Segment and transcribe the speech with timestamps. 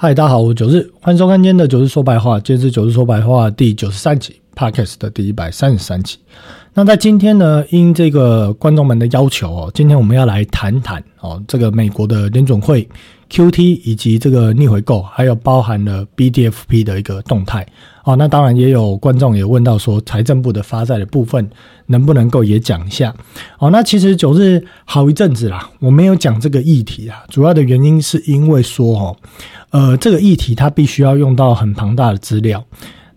[0.00, 2.38] 嗨，大家好，我是九日，欢迎收看今天的九日说白话。
[2.38, 6.18] 今天是九日说白话第九十三集，Podcast 的第一百三十三集。
[6.74, 12.88] 那在今天呢，因这个观众们的要求哦，今天我们要来谈谈哦，这个美国的联准会
[13.30, 17.66] QT 以及这个逆回购，还有包含了 BDFP 的一个动态
[18.04, 18.14] 哦。
[18.14, 21.48] 那当然也有观众也问到说，财政部的发债的部分
[21.86, 23.12] 能不能够也讲一下
[23.58, 23.70] 哦？
[23.70, 29.16] 那其实九日好一阵子啦，我没有讲这个议题啊，主要的原因是因为说哦。
[29.70, 32.64] 呃，这个议题它必须要用到很庞大的资料。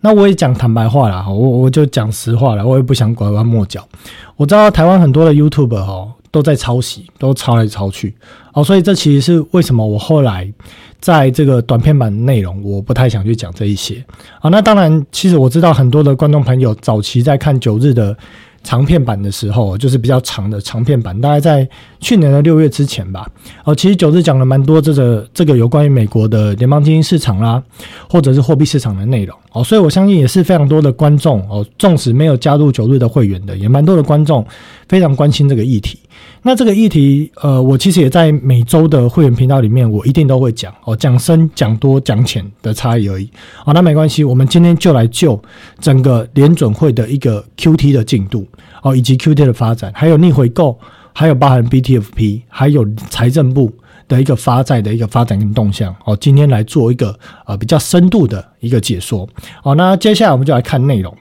[0.01, 3.87] 那我也讲坦白话啦，我我就讲实话了，我也不想拐弯抹角。
[4.35, 8.13] 我知道台湾很多的 YouTube 哦都在抄袭，都抄来抄去
[8.53, 10.51] 哦，所以这其实是为什么我后来
[10.99, 14.03] 在这个短片版内容我不太想去讲这一些
[14.39, 14.49] 啊。
[14.49, 18.17] 那当然，其实我知道很多的观众朋友早期在看九日的。
[18.63, 21.67] 长片版的时候，就是比较长的长片版，大概在
[21.99, 23.27] 去年的六月之前吧。
[23.63, 27.61] 哦，其实九日讲了蛮多这个这个有关于美国的联邦基金市场啦，
[28.09, 29.37] 或者是货币市场的内容。
[29.51, 34.45] 哦，所以我相信也是非常多的观众哦，纵使没有加入九日的会员的，也蛮多的观众
[34.87, 35.99] 非常关心这个议题。
[36.43, 43.29] 那这个议题，呃，我其实也在每周的会员频道里面，我一定都会讲哦，讲深、讲多、讲浅的差异而已。
[43.63, 45.39] 哦，那没关系，我们今天就来就
[45.79, 48.47] 整个联准会的一个 QT 的进度
[48.81, 50.75] 哦，以及 QT 的发展，还有逆回购，
[51.13, 53.71] 还有包含 BTFP，还有财政部
[54.07, 59.29] 的一个发债的一个发展跟动向哦，今天来做一个呃比较深度的一个解说。
[59.61, 61.15] 哦，那接下来我们就来看内容。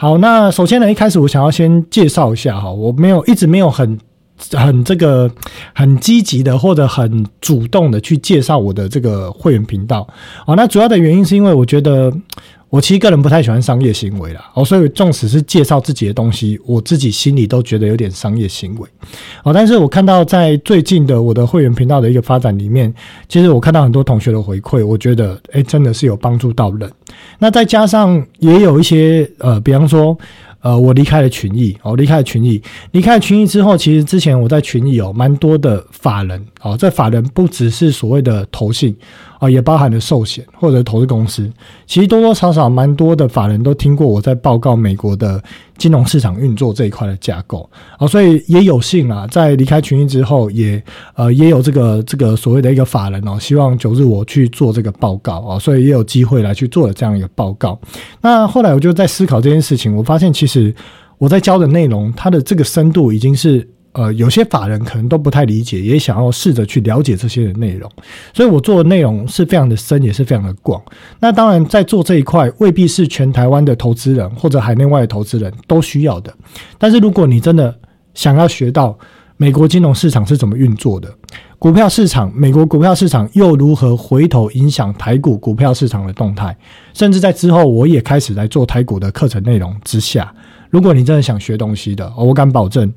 [0.00, 3.96] 好，那首先呢，一开始我想要先介绍一下哈，我没有一直没有很。
[4.52, 5.30] 很这个
[5.74, 10.06] 很积极的或者很主动的去介绍我的这个会员频道
[10.46, 12.12] 哦，那主要的原因是因为我觉得
[12.68, 18.88] 我其实个人不太喜欢商业行为啦哦，所以纵使是介绍自己的东西，我自己心里都觉得有点商业行为
[19.44, 19.52] 哦。
[19.54, 22.92] 但是我看到在最近的我的会员频道的一个发展里面，
[23.28, 26.90] 其实我看到很多同学的回馈，我觉得诶真的是有帮助到人。
[27.38, 30.18] 那再加上也有一些呃，比方说。
[30.64, 32.60] 呃，我离开了群益，哦，离开了群益，
[32.92, 38.96] 离开群益之后，其实之前我在群益有蛮多的法人，哦，在法人不只是所谓的投信。
[39.44, 41.50] 啊，也包含了寿险或者投资公司，
[41.86, 45.42] 其实多多少少蛮多的法人都听过我在报告美国的
[45.76, 47.68] 金融市场运作这一块的架构
[47.98, 50.82] 啊，所以也有幸啊，在离开群益之后，也
[51.14, 57.78] 呃也有这个这个所谓的一个法人哦，希望九日我去做这个报告啊，所以也有机会来去做了这样一个报告。
[58.22, 60.74] 那后来我就在思考这件事情，我发现其实
[61.18, 63.68] 我在教的内容，它的这个深度已经是。
[63.94, 67.90] 呃，有些法人可能都不太理解，也想要试着去了解这些的内容，
[68.32, 70.82] 所以我做的内容是非常的深，也是非常的广。
[71.20, 76.34] 那当然，在做这一块，未必是全台湾的投资人或者海内外的投资人都需要的。
[76.76, 77.72] 但是，如果你真的
[78.14, 78.98] 想要学到
[79.36, 81.08] 美国金融市场是怎么运作的，
[81.60, 86.56] 股票市场，美国股票市场又如何回头影响台股股票市场的动态，
[86.92, 90.34] 甚至在之后，我也开始来做台股的课程内容之下，
[90.70, 92.92] 如果你真的想学东西的，我敢保证。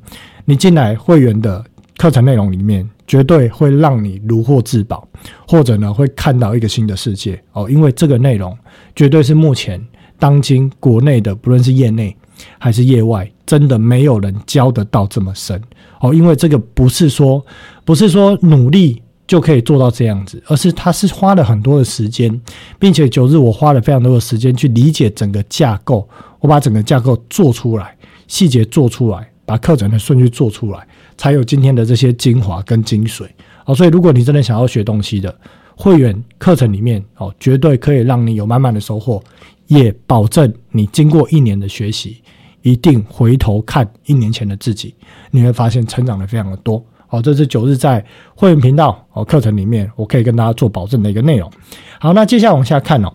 [0.45, 1.63] 你进来会员的
[1.97, 5.07] 课程内容里面，绝对会让你如获至宝，
[5.47, 7.69] 或者呢会看到一个新的世界哦。
[7.69, 8.57] 因为这个内容
[8.95, 9.79] 绝对是目前
[10.17, 12.15] 当今国内的，不论是业内
[12.57, 15.61] 还是业外，真的没有人教得到这么深
[15.99, 16.13] 哦。
[16.13, 17.45] 因为这个不是说
[17.83, 22.41] 不是说努力就可以做到这样子，而是他是花了很多的时间，
[22.79, 26.07] 并且九日我花了非常多的时间去理解整个架构，
[26.39, 27.95] 我把整个架构做出来，
[28.27, 29.29] 细节做出来。
[29.47, 30.87] 把课程的顺序做出来，
[31.17, 33.23] 才有今天的这些精华跟精髓
[33.63, 33.73] 哦。
[33.73, 35.33] 所以，如果你真的想要学东西的，
[35.73, 39.23] 会员课程里面哦，绝对可以让你有满满的收获，
[39.67, 42.21] 也保证你经过一年的学习，
[42.61, 44.93] 一定回头看一年前的自己，
[45.31, 47.21] 你会发现成长的非常的多好。
[47.21, 51.51] 这是九日在会员频道哦课程里面，我可以跟大家做保证的一个内容。
[51.99, 53.11] 好，那接下来往下看哦。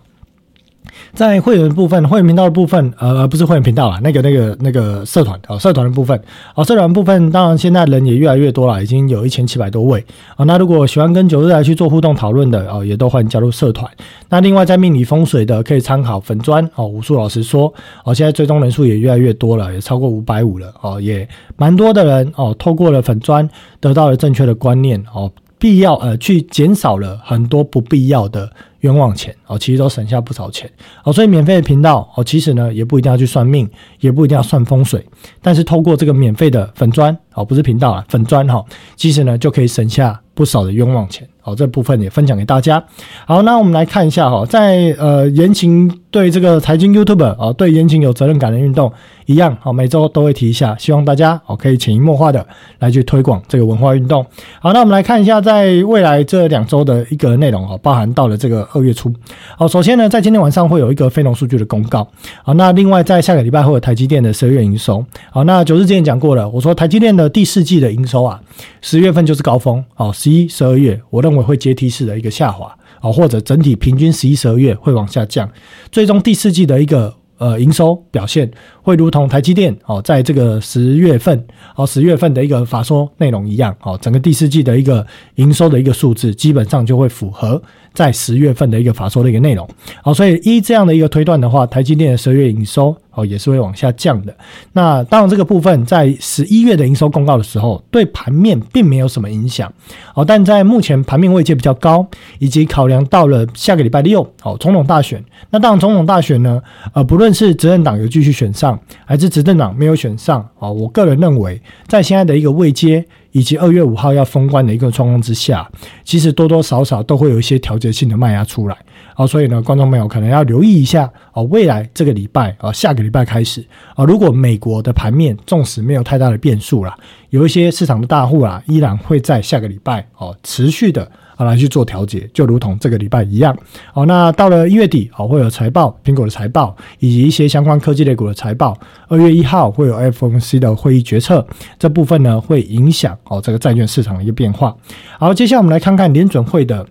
[1.13, 6.19] 在会员部分，会员频道的部分，呃，不是会员频道啦，那个、那个、那个社团哦，社团的部分
[6.55, 10.03] 哦，社团部分，当然现在人也越来越多了，已经有一千七百多位
[10.35, 10.43] 啊。
[10.45, 13.87] 那如果喜欢跟九日来去做互动讨论的哦，也都欢迎加入社团。
[14.27, 17.71] 那另外在命理风水的，可以参考粉砖哦，武术老师说
[18.03, 21.27] 哦，现在追踪人数也越来越多了，也超过五百五了哦，也
[21.57, 23.47] 蛮多的人哦，透过了粉砖
[23.79, 28.49] 得到了正确的观念哦，必要呃去减少了很多不必要的。
[28.83, 30.69] 冤枉钱哦，其实都省下不少钱
[31.03, 33.69] 哦，所以免费的频道哦，其实呢也不一定要去算命，
[33.99, 35.05] 也不一定要算风水，
[35.41, 38.63] 但是透过这个免费的粉砖哦，不是频道啊，粉砖哈，
[38.95, 41.27] 其实呢就可以省下不少的冤枉钱。
[41.45, 42.81] 哦，这部分也分享给大家。
[43.27, 48.89] 好，那我们来看一下哈，在呃言情对这个财经 YouTube 啊，对言情有责任感的运动
[49.25, 52.47] 一样，好，每周都会提一下，希望大家哦可以潜移默化的
[52.79, 54.25] 来去推广这个文化运动。
[54.61, 59.13] 好，那我们来看一下，在未来这两周的一个内容哦，包含到了这个二月初。
[59.57, 62.07] 好，首先呢，在今天晚上会有一个非农数据的公告。
[62.43, 65.03] 好，那另外在下个礼拜会有台积电的十二月营收。
[65.31, 68.41] 好，那九日之前讲过了，我说台积电的第四季的营收啊，
[68.81, 69.83] 十月份就是高峰。
[69.93, 72.73] 好，十一、十二月我认为会阶梯式的一个下滑。
[72.99, 75.49] 好，或者整体平均十一、十二月会往下降，
[75.91, 77.13] 最终第四季的一个。
[77.39, 78.49] 呃，营收表现
[78.83, 81.43] 会如同台积电哦，在这个十月份
[81.75, 87.59] 哦，十月份的一个法说内容一样哦，整个第四季的一个营收的一个数字，基本上就会符合
[87.93, 89.67] 在十月份的一个法说的一个内容。
[90.03, 92.95] 好，所以依这样的一个推断的话，台积电的十月营收。
[93.15, 94.35] 哦，也是会往下降的。
[94.71, 99.71] 那当然，这个部分在十一月的营收公告的时候，对盘面并没有什么影响。
[100.15, 102.03] 哦，但在目前盘面位阶比较高，
[102.39, 105.23] 以及考量到了下个礼拜六，哦，总统大选。
[105.51, 106.59] 那当然，总统大选呢，
[106.93, 108.72] 呃，不论是执政党有继续选上，
[109.05, 113.05] 还是执政党没有选上，哦，我个人认为，在现在的一个位阶。
[113.33, 115.67] 以及二月五号要封关的一个状况之下，
[116.03, 118.77] 其实多多少少都会有一些调节性的卖压出来，
[119.15, 123.65] 哦，所以呢，观众朋友可能要留意一下哦，未来这个礼拜啊，下个礼拜开始
[123.95, 126.95] 啊，如果美国的盘面纵使没有太大的变数啦，
[127.31, 131.11] 有一些市场的大户啊，依然会在下个礼拜哦持续的。
[131.35, 133.55] 啊，来去做调节，就如同这个礼拜一样。
[133.93, 138.77] 好，那到了一月底，哦，会有财报，苹果的财报，以及一些相关科技类股的财报。
[139.07, 141.45] 二月一号会有 FOMC 的会议决策，
[141.77, 144.75] 这部分呢会影响哦这个债券市场的一个变化。
[145.19, 146.85] 好，接下来我们来看看联准会的。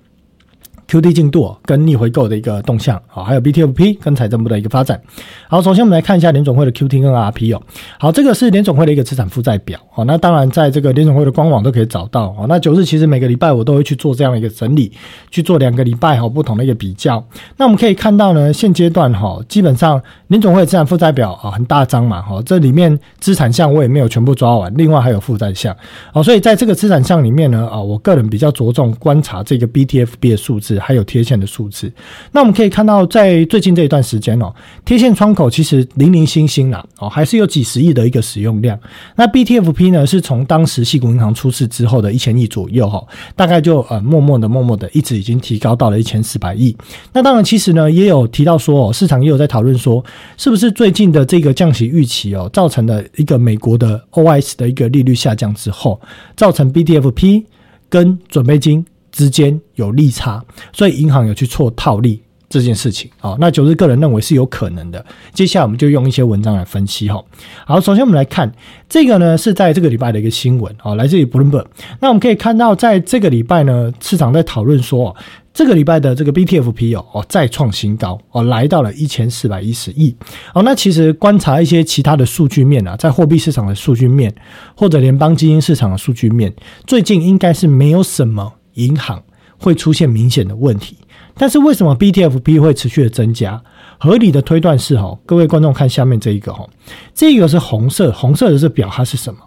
[0.92, 5.00] Q D 进度跟逆回购的一个动向啊，还有 B T F P 跟财政部的一个发展。
[5.48, 7.62] 好，首先我们来看一下联总会的 Q T 跟 R P 哦。
[7.98, 10.04] 好，这个是联总会的一个资产负债表哦。
[10.04, 12.44] 那当然，在这个联总会的官网都可以找到哦。
[12.46, 14.92] 那九日其实每个礼拜我都会去做这样的一个整理，
[15.30, 17.24] 去做两个礼拜哈不同的一个比较。
[17.56, 25.74] 那我们可以看到呢，现阶段哈，基本上联总会的资产负债表啊很大张嘛哈，这里面资产项我也没有全部抓完，另外还有负债项
[26.12, 26.22] 哦。
[26.22, 30.81] 所以在这个资产项里面呢啊，我个人比较着重观察这个 B T F B 的数字。
[30.82, 31.90] 还有贴现的数字，
[32.32, 34.52] 那我们可以看到，在最近这一段时间哦，
[34.84, 38.78] 贴现窗口其实零零星星啦，哦，还是有几十亿的一个使用量。
[39.14, 43.02] 那 BTFP 呢，是从当时系股银行出事之后的一千亿左右哈，
[43.36, 46.76] 大概就呃默默的、默默的，一直已经提高到了一千四百亿。
[47.12, 50.04] 那当然，其实呢，也有提到说，哦，市场也有在讨论说，
[50.36, 56.00] 是不是最近的这个降息预期哦，造成了一个美国的 OIS 的一个利率下降之后，
[56.36, 57.44] 造成 BTFP
[57.88, 58.84] 跟准备金。
[59.12, 60.42] 之间有利差，
[60.72, 63.36] 所以银行有去错套利这件事情啊。
[63.38, 65.04] 那九日个人认为是有可能的。
[65.32, 67.22] 接下来我们就用一些文章来分析哈。
[67.66, 68.50] 好，首先我们来看
[68.88, 71.66] 这个呢，是在这个礼拜的一个新闻啊，来自于 Bloomberg。
[72.00, 75.14] 那我们可以看到，在这个礼拜呢，市场在讨论说，
[75.54, 80.14] 这个礼拜的这个 BTFP 哦哦再创新高哦，来到了一千四百一十亿。
[80.54, 84.34] 哦，那其实观察一些其他的数据面啊，在货币市场的数据面
[84.74, 86.52] 或者联邦基金市场的数据面，
[86.86, 88.54] 最近应该是没有什么。
[88.74, 89.22] 银行
[89.58, 90.96] 会出现明显的问题，
[91.34, 93.62] 但是为什么 BTFP 会持续的增加？
[93.98, 96.68] 合理的推断是哈，各位观众看下面这一个哈，
[97.14, 99.40] 这个是红色，红色的是表它是什么？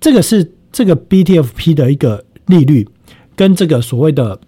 [0.00, 2.88] 这个是这个 BTFP 的一个利率，
[3.34, 4.38] 跟这个所谓的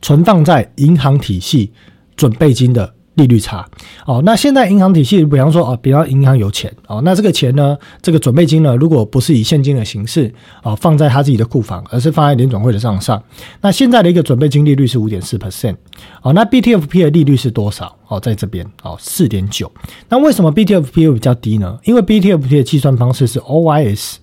[0.00, 1.72] 存放在银行体系
[2.16, 2.94] 准备金的。
[3.14, 3.64] 利率差
[4.06, 10.32] 哦，那现在银行体系，比方说哦，比方银行有钱哦，那这个钱呢，这个准备金呢，如果不是以现金的形式
[10.62, 13.22] 哦，放在他自己的库房，而是放在联总会的账上，
[13.60, 15.76] 那现在的一个准备金利率是五点四 percent
[16.22, 18.18] 哦，那 BTFP 的利率是多少哦？
[18.18, 19.70] 在这边哦，四点九。
[20.08, 21.78] 那为什么 BTFP 会比较低呢？
[21.84, 24.16] 因为 BTFP 的计算方式是 OIS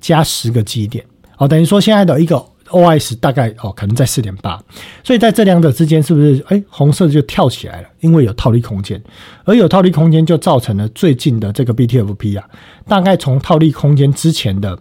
[0.00, 1.04] 加十个基点
[1.38, 2.44] 哦，等于说现在的一个。
[2.70, 4.62] O S 大概哦，可能在四点八，
[5.04, 7.88] 所以在这两者之间，是不是哎红色就跳起来了？
[8.00, 9.02] 因为有套利空间，
[9.44, 12.48] 而有套利空间就造成了最近的这个 BTFP 啊，
[12.86, 14.78] 大概从套利空间之前的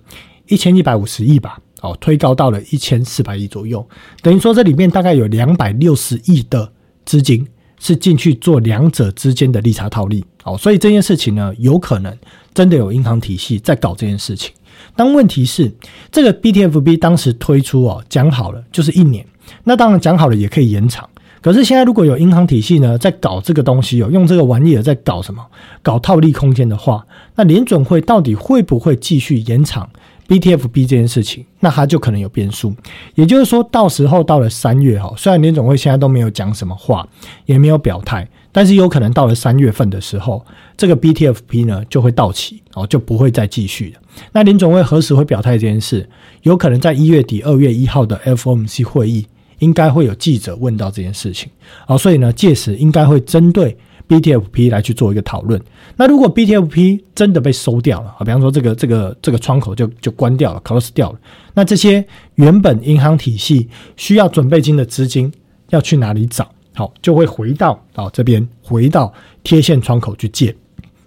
[0.48, 3.88] 一千一百五十亿吧，哦，推高到了一千四百亿左右，
[4.22, 6.72] 等于说这里面大概有两百六十亿的
[7.06, 7.48] 资金
[7.80, 12.18] 是进去做两者之间的利差套利，哦，所以这件事情呢，有可能
[12.54, 14.54] 真的有银行体系在搞这件事情。
[14.96, 15.72] 但问题是，
[16.12, 19.26] 这个 B T F B 当时推出哦，讲好了就是一年。
[19.64, 21.08] 那当然讲好了也可以延长。
[21.42, 25.46] 可是现在如果有银行体系呢，在搞这个东西哦，用这个玩意儿在搞什么？
[25.84, 29.88] 搞套利空间的话，那联准会到底会不会继续延长
[30.28, 31.46] B T F B 这件事情？
[31.60, 32.74] 那它就可能有变数。
[33.14, 37.08] 也就是说，到时候到了三月哈，虽然联总会现在都没有讲什么话，
[37.46, 38.28] 也没有表态。
[38.56, 40.46] 但是有可能到了三月份的时候，
[40.78, 44.00] 这个 BTFP 呢就会到期哦，就不会再继续了。
[44.32, 46.08] 那林总会何时会表态这件事？
[46.44, 49.28] 有可能在一月底二月一号的 FOMC 会议，
[49.60, 51.50] 应该会有记者问到这件事情
[51.86, 53.76] 哦，所以呢，届时应该会针对
[54.08, 55.62] BTFP 来去做一个讨论。
[55.98, 61.20] 那如果 BTFP 真的被收掉了啊，比方说这个这个这个窗口就就关掉了，close 掉了，
[61.54, 65.30] 那这些原本银行体系需要准备金的资金
[65.72, 66.50] 要去哪里找？
[66.76, 69.12] 好就会回到啊这边回到
[69.44, 70.56] 贴现窗口去借。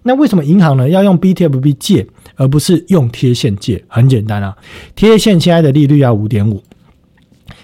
[0.03, 2.07] 那为什么银行呢要用 BTFP 借，
[2.37, 3.85] 而不是用贴现借？
[3.87, 4.57] 很简单啊，
[4.97, 6.63] 贴现现在的利率要五点五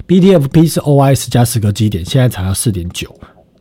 [0.06, 3.08] ，BTFP 是 OIS 加十个基点，现在才要四点九，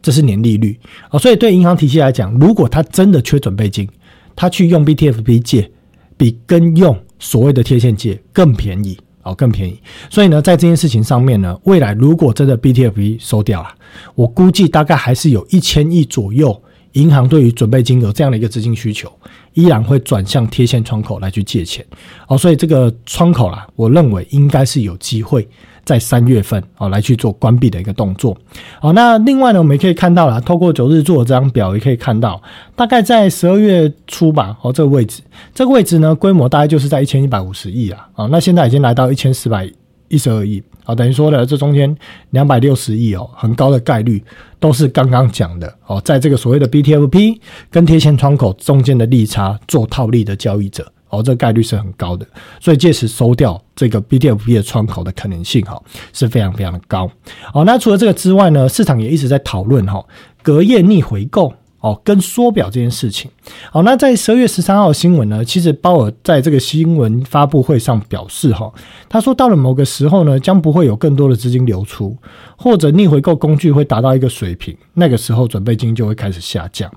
[0.01, 0.77] 这是年利率
[1.11, 1.17] 哦。
[1.19, 3.87] 所以对银行体系来讲，如果他真的缺准备金，
[4.35, 5.71] 他去用 BTFP 借，
[6.17, 9.77] 比跟用所谓的贴现借更便宜哦，更便宜。
[10.09, 13.69] 所以呢，在这件事情上面呢，未来如果真的 BTFP 收掉了，
[14.15, 16.62] 我估计大概还是有一千亿左右。
[16.93, 19.11] 银行对于准备金额这样的一个资金需求，
[19.53, 21.85] 依然会转向贴现窗口来去借钱，
[22.27, 25.47] 哦，所以这个窗口啦，我认为应该是有机会
[25.83, 28.37] 在三月份哦来去做关闭的一个动作，
[28.81, 32.41] 哦，那另外呢，我们也可以看到了，透过九日做这张表，也可以看到，
[32.75, 35.21] 大概在十二月初吧，哦，这个位置，
[35.53, 39.69] 这个位置呢，规模大概就是在一千一百五十亿啊，哦，那现在已经来到一千四百
[40.09, 40.61] 一十二亿。
[40.85, 41.95] 啊，等于说呢，这中间
[42.31, 44.23] 两百六十亿哦，很高的概率
[44.59, 47.39] 都是刚刚讲的哦，在这个所谓的 BTFP
[47.71, 52.25] 跟贴现窗口中间的利差做套利的交易者哦，这个概率是很高的，
[52.59, 57.09] 所以届时收掉这个 BTFP 的窗口的可能性哈是非常非常的高。
[57.53, 60.03] 哦，那除了这个之外呢，市场也一直在讨论哈
[60.41, 61.53] 隔夜逆回购。
[61.83, 63.29] 哦，跟缩表这件事情，
[63.69, 68.71] 好，那在十二月十三号新闻呢，其实鲍尔在这个新闻发布会上表示，哈，
[69.09, 72.15] 他说到了某个时候呢，将不会有更多的资金流出，
[72.55, 76.89] 或者逆回购工具会达到一个水平，那个时候准备金就会开始下降。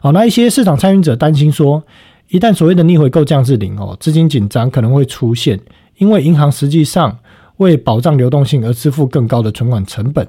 [0.00, 1.82] 好，那一些市场参与者担心说，
[2.28, 5.60] 一旦所谓的逆回购降至零，哦，资金紧张可能会出现，
[5.98, 7.18] 因为银行实际上。
[7.60, 10.26] 为保障流动性而支付更高的存款成本。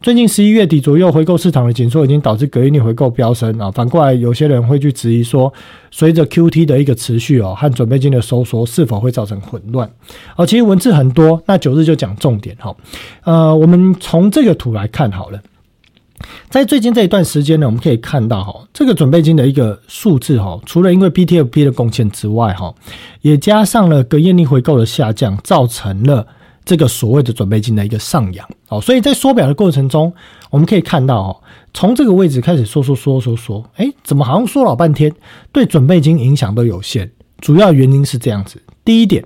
[0.00, 3.70] 最近十一月底左右，回购市场的紧缩已经导致隔夜逆回购飙升啊。
[3.70, 5.52] 反过来，有些人会去质疑说，
[5.90, 9.90] 随着 QT 的一个持续哦，和准备金的收缩是否会造成混乱？
[10.36, 12.74] 哦，其实文字很多，那九日就讲重点哈。
[13.24, 15.38] 呃，我们从这个图来看好了，
[16.48, 22.74] 在最近这一段时间呢，我们可以看到哈，这个准备金的一个数字哈，除了因为 BTFP 的贡献之外哈，
[23.20, 26.26] 也加上了隔夜逆回购的下降，造成了。
[26.70, 30.12] 这个所谓的准备金的一个上扬，哦，所以在缩表的过程中，
[30.50, 31.36] 我们可以看到，哦，
[31.74, 35.12] 从这个位置开始缩缩缩缩缩，哎，怎么好像缩老半天，
[35.50, 37.10] 对准备金影响都有限。
[37.40, 39.24] 主要原因是这样子：第一点，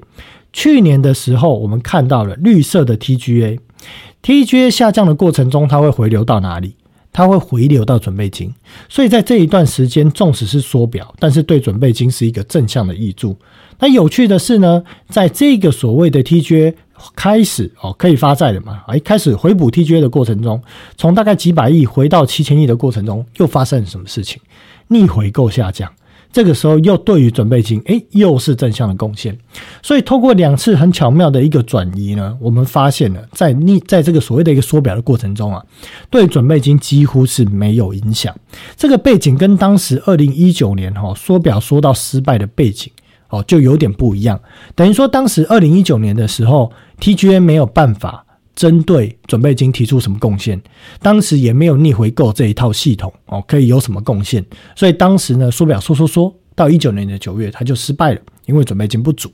[0.54, 6.76] 去年的时候我们看到了绿色的 TGA，TGA 下降的过程中，它会回流到哪里？
[7.12, 8.54] 它会回流到准备金，
[8.88, 13.36] 所以在这一段时间，纵使是缩表，但是对准备金是一个正向的益注。
[13.84, 16.72] 那有趣的是呢，在这个所谓的 TGA
[17.14, 20.58] 开始哦，可以发债的嘛，哎，开始回补 TGA 的过程中，
[20.96, 24.40] 从大概几百亿回到七千亿的过程中，又发生了什么事情？
[24.88, 25.92] 逆回购下降。
[26.32, 29.36] 这个时候又对于准备金，哎，又是正向的贡献。
[29.82, 35.62] 所以透过两次很巧妙的一个转移呢，我们发现了在逆在这个所谓的一个缩表的过程中啊，
[36.08, 38.34] 对准备金几乎是没有影响。
[38.78, 42.90] 这个背景跟当时二零一九年哈缩表缩到失败的背景
[43.34, 44.40] 哦，就有点不一样。
[44.74, 48.24] 等于说当时二零一九年的时候，TGA 没有办法。
[48.56, 50.62] 针对准备金提出什么贡献？
[51.02, 54.44] 当时也没有逆回购这一套系统哦，可以有什么贡献？
[54.76, 59.28] 所以当时呢，缩表缩缩缩，到一九年的九月，它就失败了，因为准备金不足。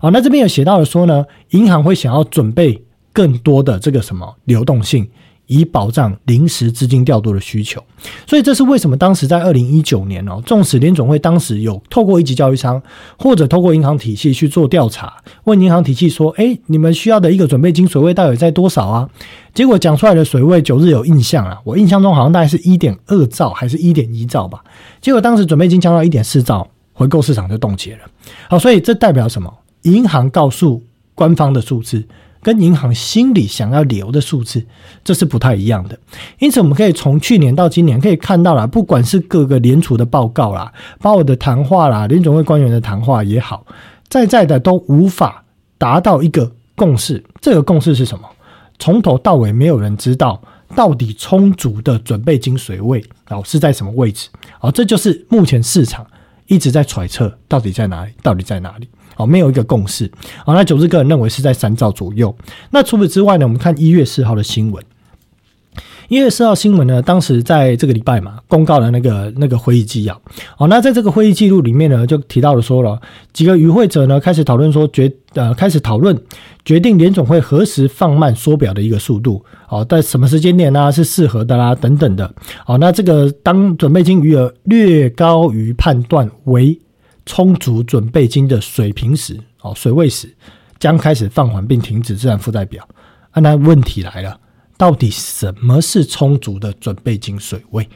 [0.00, 2.82] 好，那这边有写到的说呢，银行会想要准备
[3.12, 5.06] 更多的这个什么流动性。
[5.46, 7.82] 以保障临时资金调度的需求，
[8.26, 12.80] 所以这是为什么当时在二零一九年哦，纵使联总会当时有透过一级交易商
[13.18, 15.12] 或者透过银行体系去做调查，
[15.44, 19.10] 问银行体系说：“哎，你们需要的一个准备金水位到底在多少啊？”
[19.52, 24.64] 结果讲出来的水位，九日有印象啊，我印象中好像大概是一点二兆还是一点一兆吧。
[25.00, 28.00] 结果当时准备金降到一点四兆，回购市场就冻结了。
[28.48, 29.52] 好，所以这代表什么？
[29.82, 30.82] 银行告诉
[31.14, 32.02] 官方的数字。
[32.42, 34.66] 跟银行心里想要留的数字，
[35.04, 35.98] 这是不太一样的。
[36.40, 43.64] 因此，我们可以从去年到今年可以看到啦，不管是各个联储的报告啦，包括的谈话啦，联总会官员的谈话也好，
[44.08, 45.44] 在在的都无法
[45.78, 47.22] 达到一个共识。
[47.40, 48.28] 这个共识是什么？
[48.78, 50.42] 从头到尾没有人知道
[50.74, 54.28] 到底充足的准备金水位哦是在什么位置。
[54.60, 56.04] 哦，这就是目前市场
[56.48, 58.88] 一直在揣测到底在哪里，到底在哪里。
[59.16, 60.10] 哦，没有一个共识。
[60.44, 62.34] 好，那九日个人认为是在三兆左右。
[62.70, 63.46] 那除此之外呢？
[63.46, 64.82] 我们看一月四号的新闻。
[66.08, 70.14] 一月四号新闻呢，当时在这个礼拜嘛，公告了那个那个会议纪要。
[70.58, 73.00] 哦，那在这个会议记录里面呢，就提到了说了
[73.32, 76.14] 几个与会者呢，开始讨论说决呃，开始讨论
[76.66, 79.42] 决定联总会何时放慢缩表的一个速度。
[79.70, 80.92] 哦，在什么时间点呢？
[80.92, 82.30] 是适合的啦，等等的。
[82.66, 86.78] 哦，那这个当准备金余额略高于判断为。
[87.24, 90.34] 充足准备金的水平时，哦，水位时
[90.78, 92.86] 将开始放缓并停止自然负债表。
[93.30, 94.38] 啊，那问题来了，
[94.76, 97.88] 到底什么是充足的准备金水位？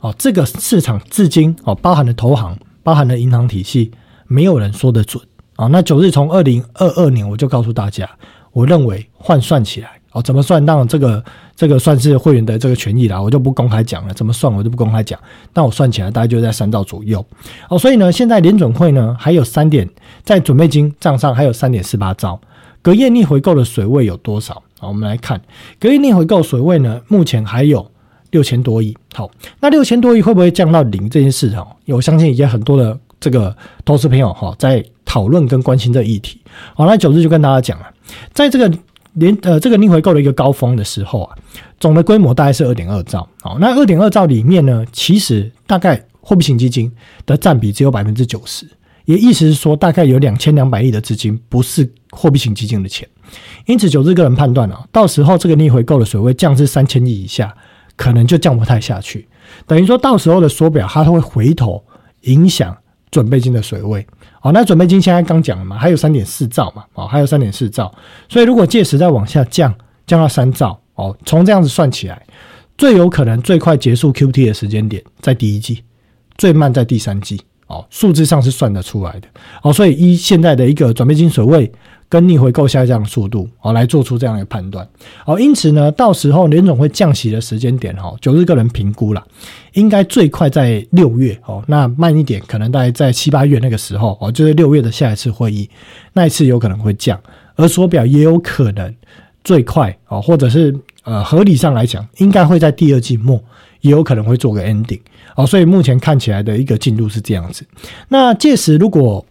[0.00, 3.92] 哦，这个市场至今哦，包含了投行，包含了银行体系，
[4.26, 5.22] 没有人说得准
[5.56, 5.68] 啊。
[5.68, 8.10] 那九日从二零二二年我就告诉大家，
[8.50, 10.64] 我认为换算起来哦，怎么算？
[10.66, 11.24] 当然这个
[11.62, 14.12] 这个算是会员的这个权益啦，我就不公开讲了。
[14.14, 15.16] 怎么算我就不公开讲，
[15.52, 17.24] 但我算起来大概就在三兆左右
[17.68, 17.78] 哦。
[17.78, 19.88] 所以呢，现在联准会呢还有三点
[20.24, 22.36] 在准备金账上还有三点四八兆，
[22.82, 24.60] 隔夜逆回购的水位有多少？
[24.80, 25.40] 好，我们来看
[25.78, 27.88] 隔夜逆回购水位呢，目前还有。
[28.32, 31.68] 六千多亿，好，那六千多亿会不会降到零这件事哦？
[31.86, 33.54] 我相信已经很多的这个
[33.84, 36.40] 投资朋友哈在讨论跟关心这议题。
[36.74, 37.86] 好，那九日就跟大家讲了，
[38.32, 38.74] 在这个
[39.14, 41.36] 连呃这个逆回购的一个高峰的时候啊，
[41.80, 43.28] 总的规模大概是二点二兆。
[43.40, 46.90] 好，那二点二兆里面呢，其实大概货币型基金
[47.26, 48.66] 的占比只有百分之九十，
[49.04, 53.08] 也意思是说大概有两千两百亿的资金不是货币型基金的钱。
[53.66, 57.54] 因此，九日个人判断啊，到时候这个逆回购的水位降至三千亿以下。
[57.94, 59.28] 可能就降不太下去，
[59.66, 61.84] 等于说到时候的缩表，它会回头
[62.22, 62.74] 影响
[63.10, 64.04] 准备金的水位。
[64.44, 67.94] 好，那准备金现在刚讲了嘛，还有三点四兆嘛，哦，还有三点四兆，
[68.28, 69.72] 所以如果届时再往下降，
[70.04, 72.20] 降到三兆，哦，从这样子算起来，
[72.76, 75.84] 最有可能最快结束 QT 的时间点在第一季，
[76.36, 79.28] 最慢在第三季，哦，数字上是算得出来的，
[79.62, 81.72] 哦，所以一现在的一个准备金水位。
[82.12, 84.86] 跟逆回购下降的速度，哦，来做出这样的判断，
[85.24, 89.26] 哦，因此呢，到时候联总会降息的时间点，哈，九日个人评估了，
[89.72, 95.66] 应该最快在六月，哦，那慢一点，可能大概在七八月那个时候，哦，就是六月的下一次会议，
[96.12, 97.18] 那一次有可能会降，
[97.56, 98.94] 而缩表也有可能
[99.42, 103.42] 最快，哦，或者是呃，合理上来讲，应该会在第二季末，
[103.80, 105.00] 也有可能会做个 ending，
[105.34, 107.64] 哦，所以目前看起来的一个进度是这样子，
[108.08, 109.24] 那届时如果。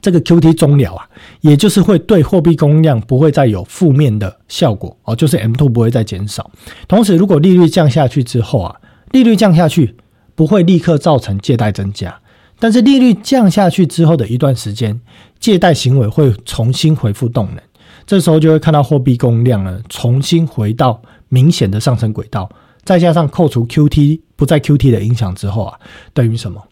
[0.00, 1.08] 这个 Q T 终了啊，
[1.40, 6.50] 也就是会对货币供应量不会再有负面的效果哦，就是 M two 不会再减少。
[6.86, 8.76] 同时，如果利率降下去之后啊，
[9.12, 9.96] 利率降下去
[10.34, 12.20] 不会立刻造成借贷增加，
[12.58, 15.00] 但是利率降下去之后的一段时间，
[15.40, 17.62] 借贷行为会重新恢复动能，
[18.06, 22.48] 这时候就会看到货币供应量呢重新回到明显的上升轨道，
[22.84, 25.78] 再加上扣除 Q T 不在 Q T 的影响之后啊，
[26.14, 26.62] 等于什么？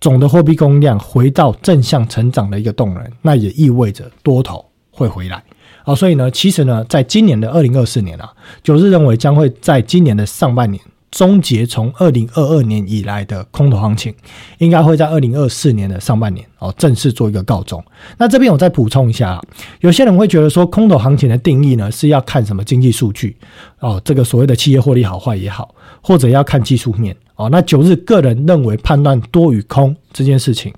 [0.00, 5.42] 总的货币供应量回到正向成长的一个动能，那也意味着多头会回来
[5.84, 5.94] 啊。
[5.94, 8.30] 所以呢，其实呢，在今年的二零二四年啊，
[8.62, 14.14] 九日认为将会在今年的上半年终结从二零二二年以来的空头行情，
[14.58, 17.82] 应该会在二零二四年的上半年哦正式做一个告终。
[18.18, 19.42] 那这边我再补充一下啊，
[19.80, 23.34] 有些人会觉得说，空头行情的定义呢是要看什么经济数据
[23.80, 27.16] 哦，这个所谓的企业获利好坏也好，或者要看技术面。
[27.36, 30.72] 哦，那九日个人认为判断多与空这件事情，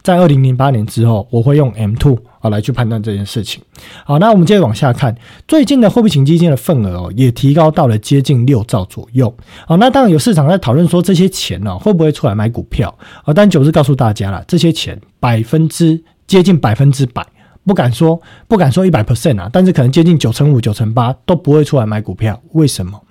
[0.00, 3.60] 在二零零八年之后，我会用 M two 啊来去判断这件事情。
[4.04, 5.16] 好，那我们接着往下看，
[5.48, 9.34] 最近的货币型基金的份额哦，也提高到了接近六兆左右。
[9.66, 13.34] 好，那当然有市场在讨论说这些钱呢会不会出来买股票啊？
[13.34, 17.26] 但九日告诉大家了，这些钱百分之接近百分之百。
[17.64, 22.40] 不敢说，不敢说一百 percent 啊，但是可能接近九成五、九成八都不会出来买股票。
[22.52, 23.02] 为什么？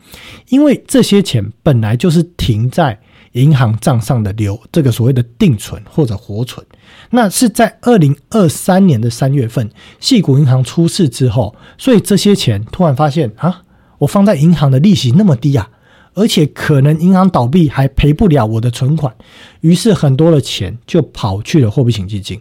[0.49, 2.99] 因为这些钱本来就是停在
[3.31, 6.63] 银行账上的流，这个所谓的定存或者活存，
[7.09, 13.63] 那是在二零二三年的三月份，系股银行出事之后，所以这些钱突然发现啊，
[13.97, 15.69] 我放在银行的利息那么低啊。
[16.13, 19.13] 而且可能银行倒闭还赔不了我的存款，
[19.61, 22.39] 于是很多的钱就跑去了货币型基金。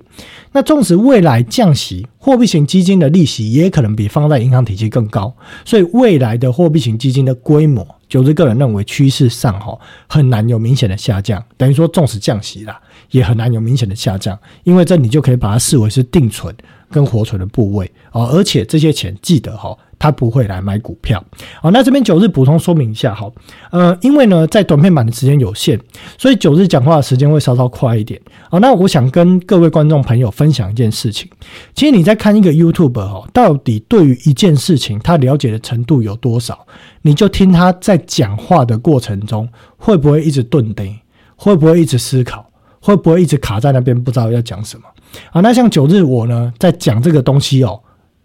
[0.52, 11.42] 那纵使未来降息，货币型基金的利息也可能比放在银行体系更高，所以未来的货币型基金的规模，就是个人认为趋势上哈很难有明显的下降。
[11.56, 12.78] 等于说，纵使降息啦，
[13.10, 16.54] 也很难有明显的下降，因为这你就可以把它视为是定存
[16.90, 18.26] 跟活存的部位哦。
[18.32, 19.76] 而且这些钱记得哈。
[20.02, 21.24] 他不会来买股票，
[21.60, 23.32] 好，那这边九日补充说明一下，好，
[23.70, 25.78] 呃，因为呢，在短片版的时间有限，
[26.18, 31.30] 所以九日讲话的时间会稍稍快一点，好，那我想跟各位观众朋友分享一件事情，
[31.76, 36.66] 其实你在看一个 YouTube 哈，到底对于一件事情他了解的程度有多少，
[37.02, 40.92] 你就听他在讲话的过程中会不会一直顿呆，
[41.36, 42.44] 会不会一直思考，
[42.80, 44.82] 会不会一直卡在那边不知道要讲什么，
[45.30, 47.80] 好，那像九日我呢在讲这个东西哦。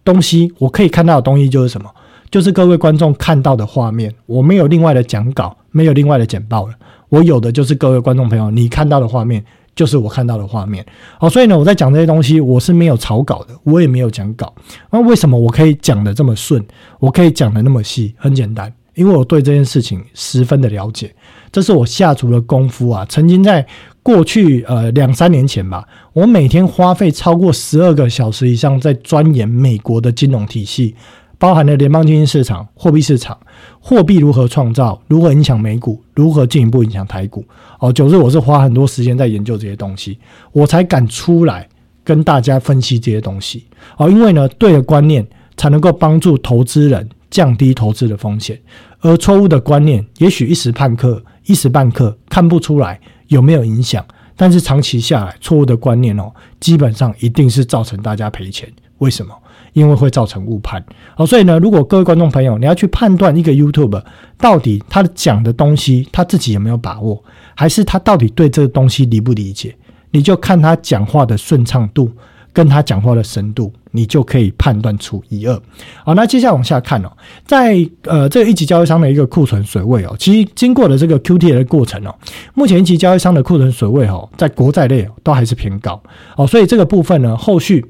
[0.07, 1.89] 东西我可以看到的东西就是什么？
[2.31, 4.13] 就是各位观众看到的画面。
[4.25, 6.73] 我没有另外的讲稿，没有另外的简报了。
[7.09, 9.43] 我有的就是各位观众朋友你看到的画面，
[9.75, 10.85] 就是我看到的画面。
[11.19, 14.53] 好，所以呢，我在讲这些东西，我是没有草稿的，我也没有讲稿。
[14.91, 16.65] 那为什么我可以讲的这么顺？
[16.99, 18.13] 我可以讲的那么细？
[18.17, 21.13] 很简单，因为我对这件事情十分的了解。
[21.51, 23.05] 这是我下足了功夫啊！
[23.09, 23.65] 曾经在
[24.07, 30.95] 过去呃两三年前吧，我每天花费超过十二个小时以上在钻研美国的金融体系，
[31.37, 33.37] 包含了联邦基金市场、货币市场、
[33.81, 37.43] 货币如何创造，如何影响美股，如何进一步影响台股。
[37.79, 40.17] 哦，九日我是花很多时间在研究这些东西，
[40.53, 41.67] 我才敢出来
[42.05, 43.65] 跟大家分析这些东西。
[43.97, 48.57] 哦，因为呢，对的观念才能够帮助投资人降低投资的风险，
[49.01, 58.71] 而错误的观念也许一时半刻、一时半刻看不出来有没有影响，但是长期下来，错误的观念哦，基本上一定是造成大家赔钱。
[58.99, 59.33] 为什么？
[59.73, 60.83] 因为会造成误判。
[61.15, 64.01] 好，所以呢，如果各位观众朋友，你要去判断一个 YouTube
[64.37, 67.23] 到底他讲的东西他自己有没有把握，
[67.55, 69.75] 还是他到底对这个东西理不理解，
[70.09, 72.11] 你就看他讲话的顺畅度
[72.51, 75.61] 跟他讲话的深度，你就可以判断出一二。
[76.05, 77.11] 好，那接下来往下看哦，
[77.45, 82.13] 在呃这个一级交易商的一个库存水位哦，其实经过了这个 QT 的过程哦，
[82.53, 85.99] 目前一级交易商的库存水位哦，在国债类都还是偏高
[86.35, 87.83] 哦，所以这个部分呢，后续。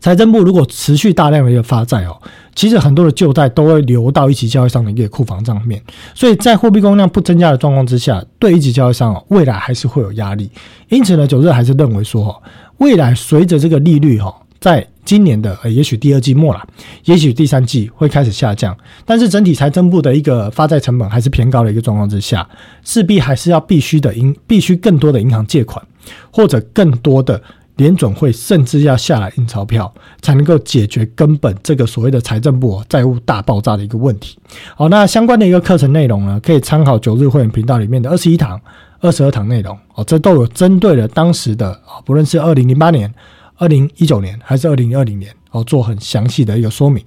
[0.00, 2.14] 财政部如果持续大量的一个发债哦，
[2.54, 5.82] 其实很多的旧债都会流到一级交易商的一个库房账面，
[6.14, 10.50] 所以在货币供量不增加的状况之下，对一级交易商哦未来还是会有压力。
[10.90, 12.42] 因此呢，九日还是认为说，
[12.76, 16.66] 未来随着这个利率哈，在今年的呃也许第二季末了，
[17.04, 22.48] 也许第三季会开始下降，但是整体财政部的一个发债成本还是偏高的一个状况之下，
[22.84, 25.84] 势必还是要必须的银必须更多的银行借款
[26.30, 27.40] 或者更多的。
[27.76, 34.38] 联准会甚至要下来印钞票，才能够解决根本这个所谓的财政部债务大爆炸的一个问题。
[34.76, 38.60] 好，那相关的一个课程内容呢，可以参考九日会员频道里面的二十一堂、
[39.00, 39.76] 二十二堂内容。
[39.96, 43.12] 哦，这都有针对了当时的啊，不论是二零零八年、
[43.56, 47.04] 二零一九年还是二零二零年，哦，做很详细的一个说明。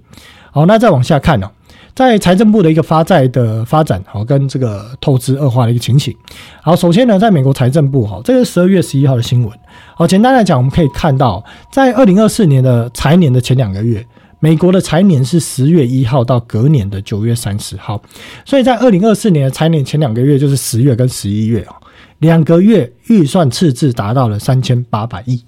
[0.51, 1.49] 好，那再往下看呢。
[1.93, 6.15] 在财政部的一个发债的发展，好跟这个透支恶化的一个情形。
[6.61, 9.51] 好，首先呢，在美国财政部，哈，这个十二月十一号的新闻。
[9.95, 14.05] 好，简单来讲，我们可以看到，在二零二四年的财年的前两个月，
[14.39, 17.99] 美国的财年是十月一号到隔年的九月三十号，
[18.45, 21.73] 所以在二零二四年的财年前两个月，就是十月跟十一月哦，
[22.19, 25.43] 两个月预算赤字达到了三千八百亿，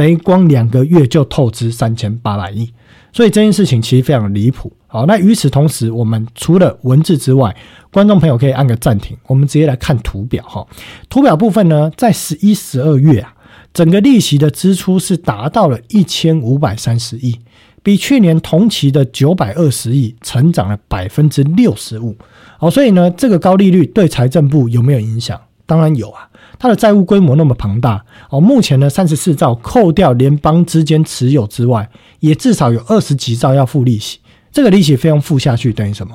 [0.00, 2.72] 等于光两个月就透支三千八百亿。
[3.12, 4.72] 所以这件事情其实非常离谱。
[4.86, 7.54] 好，那与此同时，我们除了文字之外，
[7.92, 10.66] 观众朋友可以按个暂停，我们直接来看图表哈。
[11.10, 13.34] 图表部分呢，在十一、十二月啊，
[13.74, 17.38] 整个利息的支出是达到了一千五百三十亿，
[17.82, 22.16] 比去年同期的九百二十亿成长了百分之六十五。
[22.58, 25.38] 好，所以呢，这个高利率对财政部有没有影响？
[25.66, 26.29] 当然有啊。
[26.60, 34.18] 它的债务规模那么庞大哦，目前呢三十四兆，扣掉联邦之间持有之外，也至少有二十几兆要付利息。
[34.52, 36.14] 这个利息费用付下去等于什么？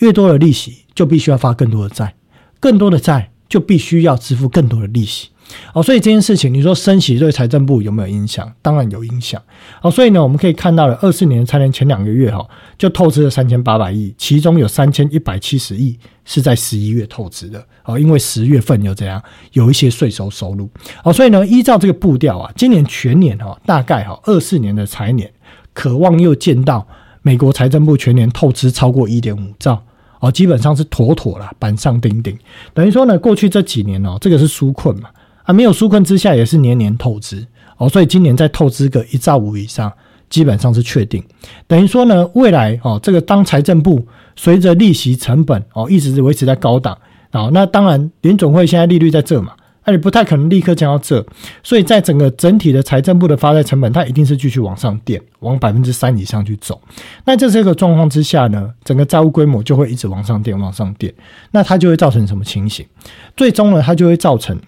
[0.00, 2.14] 越多的利息就必须要发更多的债，
[2.60, 5.30] 更多的债就必须要支付更多的利息。
[5.72, 8.50] 哦，所以这件事情，你说升息对财政部有没有影响？
[8.62, 9.40] 当然有影响。
[9.80, 12.46] 好，所以呢，我们可以看到了二四年财年前两个月哈，
[12.78, 17.64] 就透支了三千八百亿，其中有三千一百七十亿是在十一月透支的。
[17.84, 20.68] 哦，因为十月份有这样有一些税收收入。
[21.04, 25.30] 哦，所以呢，依照这个步调啊，今年全年哈，大概哈二四年的财年，
[25.72, 26.86] 渴望又见到
[27.22, 29.82] 美国财政部全年透支超过一点五兆。
[30.18, 32.36] 哦，基本上是妥妥了，板上钉钉。
[32.72, 35.10] 等于说呢，过去这几年哦，这个是纾困嘛。
[35.46, 37.46] 啊，没有纾困之下也是年年透支
[37.78, 39.90] 哦，所以今年再透支个一兆五以上，
[40.28, 41.22] 基本上是确定。
[41.66, 44.04] 等于说呢，未来哦，这个当财政部
[44.34, 46.98] 随着利息成本哦一直维持在高档
[47.30, 49.52] 啊，那当然联总会现在利率在这嘛，
[49.84, 51.24] 那你不太可能立刻降到这，
[51.62, 56.80] 所以在整个整体的财政部的发债成本，它一定是继续往上垫，往百分之三以上去走。
[57.24, 61.14] 那在这个状况之下呢，整个债务规模就会一直往上垫，往上垫，
[61.52, 62.84] 那它就会造成什么情形？
[63.36, 64.58] 最终呢，它就会造成。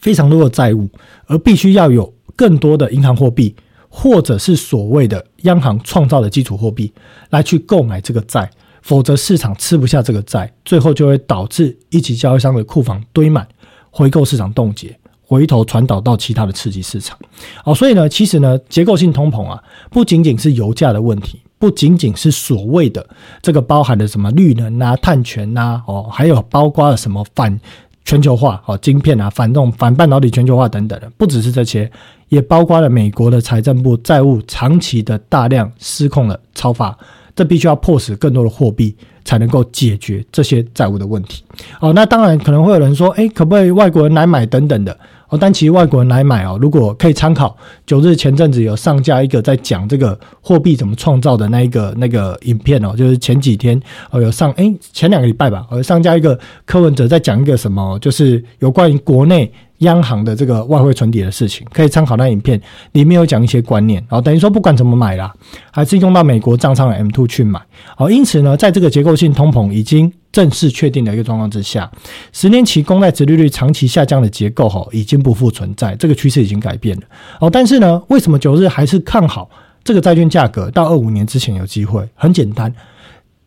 [0.00, 0.88] 非常多的债务，
[1.26, 3.54] 而必须要有更多的银行货币，
[3.88, 6.92] 或者是所谓的央行创造的基础货币
[7.30, 8.50] 来去购买这个债，
[8.82, 13.46] 否则市场吃不下这个债，最后就会导致一级交易商的库房堆满，
[13.90, 17.18] 回购市场冻结，回头传导到其他的刺激市场。
[17.64, 23.06] 哦，所以呢，其实呢，结构性通膨啊，不仅仅是油价的问题，不仅仅是所谓的
[23.42, 27.60] 这个包含的什么绿能啊、碳权啊，哦，还有包括了什么反。
[28.04, 31.90] 全球化哦，晶片啊，反动反半导体全球化等等的，不只是这些，
[32.28, 36.96] 也包括了美国的财政部债务长期的大量失控了超发，
[37.36, 41.44] 这必须要迫使更多的货币才能够解决这些债务的问题。
[41.80, 44.96] 哦，那当然可能会有人说，哎，可不可以外国人来买等等的？
[45.30, 59.50] 哦，但其实外国人来买哦，如果可以参考九日前阵子有上架一个在讲这个货币怎么创造的那一个那个影片哦，就是前几天哦有上诶前两个礼拜吧，有上架一个柯文哲在讲一个什么，就是有关于国内。
[59.80, 62.60] 央行的这个外汇存底的事情，可以参考那影片，
[62.92, 65.32] 里面有讲一些观念，然后等于说不管怎么买啦，
[65.70, 67.58] 还是用到美国账上的 M two 去买，
[67.96, 71.90] 好，因此呢，在这个结构性通膨已经正式确定的一个状况之下，
[72.32, 77.02] 十年期公债殖利率长期下降的结构哈，已经不复存在，这个趋势已经改变了。
[77.40, 79.50] 哦，但是呢，为什么九日还是看好
[79.82, 82.08] 这个债券价格到二五年之前有机会？
[82.14, 82.72] 很简单，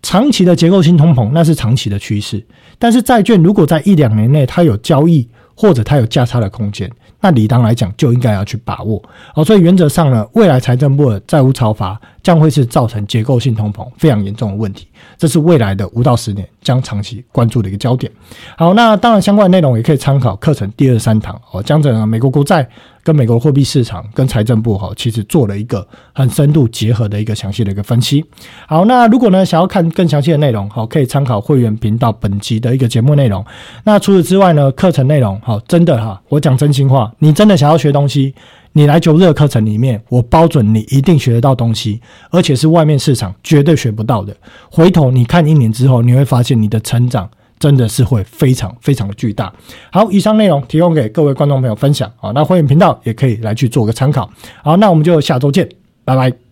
[0.02, 2.46] 长期的结构性通膨那是长期的趋势，
[2.78, 5.28] 但是债券如果在一两年内它有交易。
[5.56, 6.89] 或者它有价差的空间，
[7.22, 9.00] 那理当来讲就应该要去把握。
[9.36, 18.12] 哦，所以原则上呢，未来财政部的债务超发将会是造成结构性通膨非常严重的问题，这是未来的五到十年将长期关注的一个焦点。
[18.57, 22.67] 好，那当然相关的内容也可以参考课程第二三堂哦，将整个美国国债。
[23.05, 28.23] 跟美国货币市场、跟财政部哈，其实做了一个很深度结合的一个详细的一个分析。
[28.65, 33.45] 好，那如果呢想要看更详细的内容，好，可以参考会员频道本集的一个节目内容。
[33.83, 38.33] 那除此之外呢，课程内容好，真的哈，我讲真心话，你真的想要学东西，
[38.73, 44.36] 你来九日课程里面，我包准你一定学得到东西，而且是外面市场绝对学不到的。
[44.69, 47.29] 回头你看一年之后，你会发现你的成长。
[47.59, 49.53] 真的是会非常非常的巨大。
[49.89, 54.29] 好，以上内容提供给各位观众朋友分享啊，那会员频道也可以来去做个参考。
[54.62, 55.69] 好，那我们就下周见，
[56.03, 56.42] 拜拜。